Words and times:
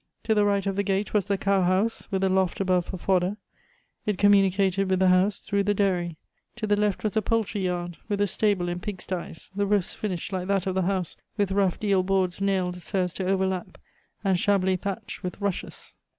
To 0.23 0.33
the 0.33 0.45
right 0.45 0.65
of 0.65 0.75
the 0.75 0.81
gate 0.81 1.13
was 1.13 1.25
the 1.25 1.37
cowhouse, 1.37 2.07
with 2.09 2.23
a 2.23 2.29
loft 2.29 2.59
above 2.59 2.87
for 2.87 2.97
fodder; 2.97 3.37
it 4.07 4.17
communicated 4.17 4.89
with 4.89 4.97
the 4.97 5.09
house 5.09 5.41
through 5.41 5.61
the 5.61 5.75
dairy. 5.75 6.17
To 6.55 6.65
the 6.65 6.75
left 6.75 7.03
was 7.03 7.15
a 7.15 7.21
poultry 7.21 7.63
yard, 7.65 7.97
with 8.09 8.19
a 8.19 8.25
stable 8.25 8.67
and 8.67 8.81
pig 8.81 8.99
styes, 8.99 9.51
the 9.55 9.67
roofs 9.67 9.93
finished, 9.93 10.33
like 10.33 10.47
that 10.47 10.65
of 10.65 10.73
the 10.73 10.81
house, 10.89 11.17
with 11.37 11.51
rough 11.51 11.79
deal 11.79 12.01
boards 12.01 12.41
nailed 12.41 12.81
so 12.81 13.03
as 13.03 13.13
to 13.13 13.27
overlap, 13.27 13.77
and 14.23 14.39
shabbily 14.39 14.75
thatched 14.75 15.21
with 15.21 15.39
rushes. 15.39 15.93